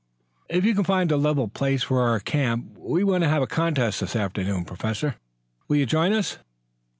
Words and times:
"If 0.49 0.65
you 0.65 0.73
can 0.73 0.83
find 0.83 1.11
a 1.11 1.15
level 1.15 1.47
place 1.47 1.83
for 1.83 2.01
our 2.01 2.19
camp 2.19 2.75
we 2.75 3.03
want 3.03 3.23
to 3.23 3.29
have 3.29 3.43
a 3.43 3.45
contest 3.45 3.99
this 3.99 4.15
afternoon. 4.15 4.65
Professor, 4.65 5.15
will 5.67 5.75
you 5.75 5.85
join 5.85 6.11
us?" 6.11 6.39